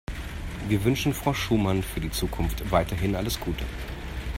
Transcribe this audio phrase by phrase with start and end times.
[0.67, 3.65] Wir wünschen Frau Schumann für die Zukunft weiterhin alles Gute.